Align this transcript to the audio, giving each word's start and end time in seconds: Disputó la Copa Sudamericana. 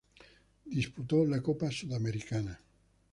Disputó 0.65 1.23
la 1.25 1.43
Copa 1.43 1.69
Sudamericana. 1.69 2.59